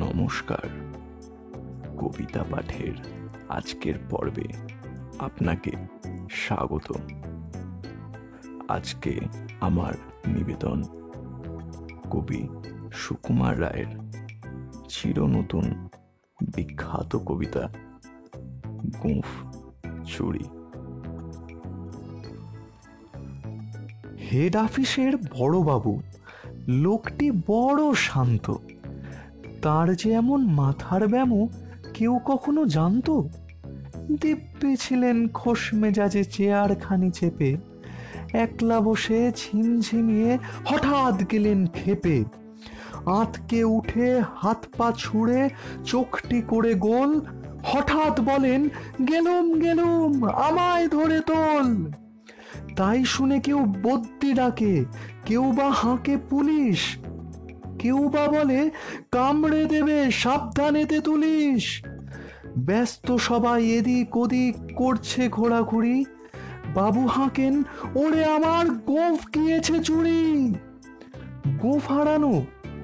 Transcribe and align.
নমস্কার। 0.00 0.68
কবিতা 1.98 2.44
পাঠের 2.50 2.92
আজকের 3.48 3.94
পর্বে 4.10 4.44
আপনাকে 5.18 5.72
স্বাগত 6.30 6.92
আজকে 8.68 9.20
আমার 9.60 9.92
নিবেদন 10.26 10.82
কবি 12.10 12.48
সুকুমার 12.92 13.60
রায়ের 13.60 13.86
চিরনতুন 14.88 15.88
বিখ্যাত 16.56 17.16
কবিতা 17.16 17.68
গুঁফ 19.02 19.28
চুরি। 20.06 20.44
হেড 24.32 24.56
অফিসের 24.56 25.16
বড়বাবু, 25.16 26.02
লোকটি 26.68 27.30
বড় 27.46 27.94
শান্ত। 27.94 28.54
তার 29.62 29.96
যে 29.96 30.12
এমন 30.12 30.46
মাথার 30.46 31.08
ব্যামো 31.08 31.48
কেউ 31.94 32.18
কখনো 32.24 32.66
জানতো? 32.66 33.28
দিব্যে 34.20 34.76
ছিলেন 34.76 35.28
খোস 35.28 35.74
মেজাজে 35.74 36.24
চেয়ারখানি 36.24 37.10
চেপে। 37.10 37.56
একলা 38.32 38.80
বসে 38.80 39.32
ঝিমঝিমিয়ে 39.36 40.38
হঠাৎ 40.66 41.30
গেলেন 41.30 41.66
খেপে। 41.66 42.24
আঁতকে 43.06 43.64
উঠে 43.64 44.22
হাত 44.36 44.66
পা 44.76 44.92
ছুঁড়ে 44.98 45.50
চোখটি 45.84 46.42
করে 46.42 46.74
গোল। 46.74 47.20
হঠাৎ 47.64 48.20
বলেন, 48.20 48.68
গেলুম 49.08 49.60
গেলুম, 49.60 50.28
আমায় 50.28 50.88
ধরে 50.88 51.20
তোল। 51.20 51.92
তাই 52.76 53.04
শুনে 53.04 53.40
কেউ 53.40 53.58
বদ্যি 53.82 54.32
ডাকে, 54.32 54.84
কেউ 55.26 55.52
বা 55.52 55.70
হাঁকে 55.70 56.16
পুলিশ। 56.16 56.98
কেউ 57.80 58.08
বা 58.08 58.24
বলে, 58.28 58.70
কামড়ে 59.10 59.64
দেবে, 59.64 60.10
সাবধানেতে 60.10 61.00
তুলিস। 61.00 61.66
ব্যস্ত 62.58 63.16
সবাই 63.16 63.60
এদিক 63.70 64.16
ওদিক 64.16 64.56
করছে 64.76 65.28
ঘোরাঘুরি। 65.28 66.04
বাবু 66.74 67.06
হাঁকেন, 67.06 67.54
ওরে 67.94 68.24
আমার 68.24 68.66
গোফ 68.70 69.18
গিয়েছে 69.34 69.76
চুরি। 69.84 70.54
গোফ 71.58 71.92
হারানো, 71.92 72.34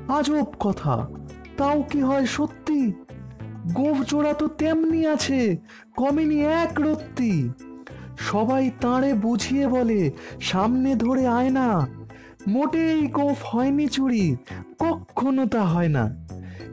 আজব 0.08 0.46
কথা, 0.60 1.08
তাও 1.56 1.82
কি 1.82 2.00
হয় 2.02 2.26
সত্যি? 2.26 2.92
গোফ 3.74 3.96
জোড়া 4.02 4.32
তো 4.32 4.46
তেমনি 4.48 5.06
আছে, 5.06 5.56
কমেনি 5.96 6.38
এক 6.40 6.72
রত্তি। 6.80 7.48
সবাই 8.18 8.70
তাঁরে 8.80 9.14
বুঝিয়ে 9.14 9.66
বলে, 9.66 10.00
সামনে 10.40 10.90
ধরে 10.94 11.26
আয় 11.26 11.50
না। 11.50 11.68
মোটেই 12.48 13.06
গোফ 13.06 13.38
হয়নি 13.42 13.88
চুরি, 13.88 14.36
কখনো 14.78 15.46
তা 15.46 15.62
হয় 15.62 15.88
না। 15.88 16.04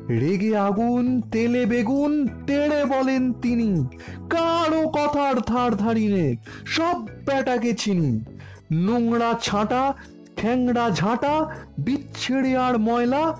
রেগে 0.09 0.57
আগুন, 0.57 1.21
তেলে 1.21 1.65
বেগুন, 1.65 2.27
তেড়ে 2.47 2.85
বলেন 2.85 3.33
তিনি, 3.33 3.87
কারও 4.29 4.81
কথার 4.87 5.35
ধার 5.39 5.75
ধারি 5.75 6.07
নে 6.07 6.35
সব 6.65 7.05
ব্যাটাকে 7.25 7.73
চিনি। 7.73 8.23
নোংরা 8.71 9.33
ছাঁটা, 9.41 9.93
ঠ্যাংরা 10.35 10.89
ঝাঁটা 10.89 11.55
বিচ্ছেড়ে 11.77 12.57
আর 12.57 12.77
ময়লা, 12.77 13.37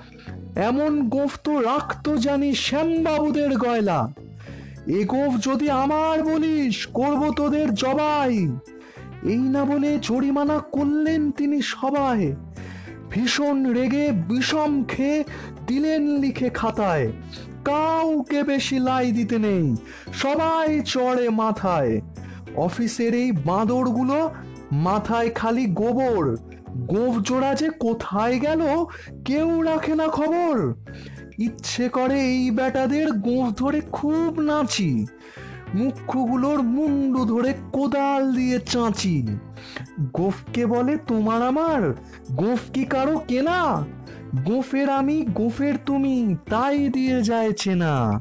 এমন 0.55 1.09
গোফ 1.09 1.39
তো 1.43 1.59
রাখতো 1.59 2.17
জানি 2.17 2.53
শ্যামবাবুদের 2.53 3.57
গয়লা। 3.57 4.13
এ 4.87 5.03
গোফ 5.03 5.33
যদি 5.41 5.69
আমার 5.69 6.23
বলিস, 6.23 6.87
করব 6.87 7.33
তোদের 7.37 7.73
জবাই। 7.73 8.47
এই 9.25 9.37
না 9.37 9.65
বলে 9.65 9.99
জরিমানা 10.01 10.59
করলেন 10.59 11.31
তিনি 11.31 11.61
সবাই। 11.61 12.35
ভীষণ 13.09 13.65
রেগে 13.65 14.11
বিষম 14.11 14.83
খেয়ে 14.83 15.23
দিলেন 15.67 16.19
লিখে 16.19 16.49
খাতায়। 16.49 17.11
কাউকে 17.65 18.43
বেশি 18.43 18.79
লাই 18.79 19.11
দিতে 19.11 19.39
নেই, 19.39 19.75
সবাই 20.13 20.81
চড়ে 20.85 21.29
মাথায়। 21.29 22.01
অফিসের 22.55 23.15
এই 23.15 23.31
বাঁদরগুলো 23.31 24.31
মাথায় 24.71 25.29
খালি 25.29 25.65
গোবর। 25.65 26.37
গোফ 26.77 27.19
জোড়া 27.21 27.53
যে 27.53 27.69
কোথায় 27.69 28.39
গেল 28.39 28.61
কেউ 29.25 29.61
রাখে 29.61 29.95
না 29.95 30.07
খবর। 30.07 30.73
ইচ্ছে 31.37 31.89
করে 31.89 32.21
এই 32.21 32.51
বেটাদের 32.51 33.11
গোঁফ 33.11 33.53
ধরে 33.53 33.81
খুব 33.81 34.39
নাচি। 34.39 35.05
মুখ্যগুলোর 35.73 36.63
মুন্ডু 36.63 37.25
ধরে 37.25 37.53
কোদাল 37.73 38.35
দিয়ে 38.35 38.59
চাঁচি 38.59 39.27
গোফকে 40.13 40.65
বলে 40.65 40.97
তোমার 40.97 41.41
আমার? 41.41 41.93
গোফ 42.31 42.71
কি 42.73 42.85
কারও 42.85 43.19
কেনা? 43.19 43.85
গোফের 44.45 44.89
আমি, 44.89 45.21
গোফের 45.21 45.73
তুমি, 45.85 46.35
তাই 46.49 46.89
দিয়ে 46.89 47.21
যায় 47.21 47.51
চেনা। 47.51 48.11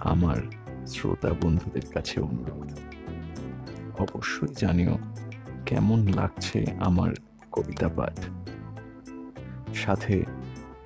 আমার 0.00 0.36
শ্রোতা 0.86 1.28
বন্ধুদের 1.42 1.86
কাছে 1.94 2.20
অনুরোধ। 2.20 2.78
অবশ্যই 4.00 4.54
জানিও 4.58 4.98
কেমন 5.66 6.06
লাগছে 6.06 6.64
আমার 6.80 7.12
কবিতা 7.52 7.88
পাঠ? 7.88 8.20
সাথে 9.74 10.24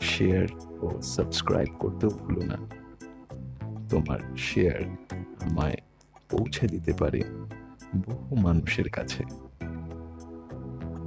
শেয়ার 0.00 0.46
ও 0.80 1.02
সাবস্ক্রাইব 1.02 1.68
করতেও 1.78 2.10
ভুলো 2.10 2.40
না। 2.46 2.56
তোমার 3.88 4.36
শেয়ার 4.36 4.80
আমায় 5.40 5.76
পৌঁছে 6.30 6.66
দিতে 6.66 6.92
পারে 6.92 7.20
বহু 8.08 8.36
মানুষের 8.36 8.90
কাছে। 8.90 9.24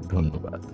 ধন্যবাদ। 0.10 0.66